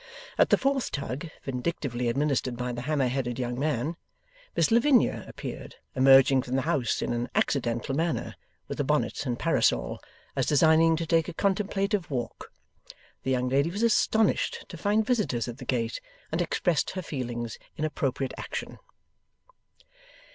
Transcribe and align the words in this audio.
At 0.39 0.49
the 0.49 0.57
fourth 0.57 0.89
tug 0.89 1.29
vindictively 1.45 2.07
administered 2.09 2.57
by 2.57 2.71
the 2.71 2.81
hammer 2.81 3.05
headed 3.07 3.37
young 3.37 3.59
man 3.59 3.97
Miss 4.55 4.71
Lavinia 4.71 5.23
appeared, 5.27 5.75
emerging 5.95 6.41
from 6.41 6.55
the 6.55 6.63
house 6.63 7.03
in 7.03 7.13
an 7.13 7.29
accidental 7.35 7.93
manner, 7.95 8.33
with 8.67 8.79
a 8.79 8.83
bonnet 8.83 9.27
and 9.27 9.37
parasol, 9.37 10.01
as 10.35 10.47
designing 10.47 10.95
to 10.95 11.05
take 11.05 11.27
a 11.27 11.35
contemplative 11.35 12.09
walk. 12.09 12.51
The 13.21 13.29
young 13.29 13.47
lady 13.49 13.69
was 13.69 13.83
astonished 13.83 14.65
to 14.69 14.75
find 14.75 15.05
visitors 15.05 15.47
at 15.47 15.59
the 15.59 15.65
gate, 15.65 16.01
and 16.31 16.41
expressed 16.41 16.89
her 16.95 17.03
feelings 17.03 17.59
in 17.77 17.85
appropriate 17.85 18.33
action. 18.39 18.79